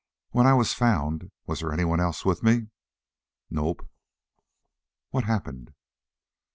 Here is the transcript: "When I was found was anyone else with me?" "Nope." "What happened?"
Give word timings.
"When 0.31 0.47
I 0.47 0.55
was 0.55 0.73
found 0.73 1.29
was 1.45 1.61
anyone 1.61 1.99
else 1.99 2.25
with 2.25 2.41
me?" 2.41 2.69
"Nope." 3.51 3.87
"What 5.11 5.25
happened?" 5.25 5.75